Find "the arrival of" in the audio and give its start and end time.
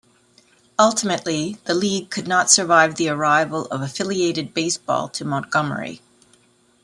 2.95-3.83